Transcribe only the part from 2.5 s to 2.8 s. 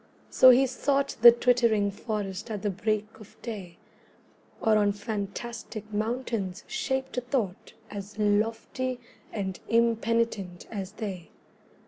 the